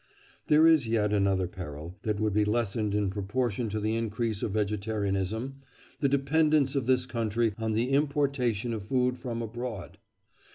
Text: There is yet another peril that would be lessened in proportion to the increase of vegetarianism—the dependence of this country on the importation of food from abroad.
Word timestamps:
There 0.47 0.65
is 0.65 0.87
yet 0.87 1.13
another 1.13 1.47
peril 1.47 1.95
that 2.01 2.19
would 2.19 2.33
be 2.33 2.43
lessened 2.43 2.95
in 2.95 3.11
proportion 3.11 3.69
to 3.69 3.79
the 3.79 3.95
increase 3.95 4.41
of 4.41 4.49
vegetarianism—the 4.53 6.09
dependence 6.09 6.75
of 6.75 6.87
this 6.87 7.05
country 7.05 7.53
on 7.59 7.73
the 7.73 7.91
importation 7.91 8.73
of 8.73 8.81
food 8.81 9.15
from 9.19 9.43
abroad. 9.43 9.99